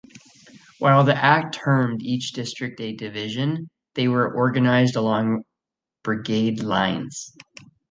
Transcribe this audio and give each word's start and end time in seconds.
While 0.79 1.03
the 1.03 1.15
act 1.15 1.53
termed 1.53 2.01
each 2.01 2.31
district 2.33 2.81
a 2.81 2.95
"division", 2.95 3.69
they 3.93 4.07
were 4.07 4.33
organized 4.33 4.95
along 4.95 5.43
brigade 6.03 6.63
lines. 6.63 7.37